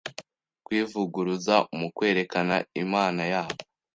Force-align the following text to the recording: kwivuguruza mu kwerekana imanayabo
kwivuguruza 0.65 1.55
mu 1.77 1.87
kwerekana 1.95 2.55
imanayabo 2.81 3.55